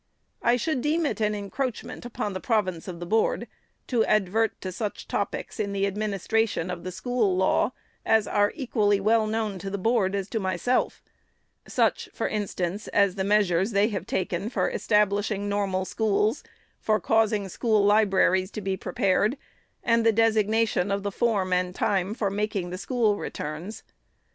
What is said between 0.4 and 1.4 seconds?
I should deem it an